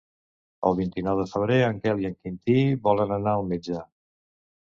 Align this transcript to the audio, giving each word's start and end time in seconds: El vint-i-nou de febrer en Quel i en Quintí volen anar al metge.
El 0.69 0.75
vint-i-nou 0.77 1.19
de 1.19 1.25
febrer 1.33 1.57
en 1.65 1.77
Quel 1.83 2.01
i 2.05 2.09
en 2.09 2.15
Quintí 2.23 2.55
volen 2.87 3.13
anar 3.19 3.35
al 3.41 3.47
metge. 3.53 3.85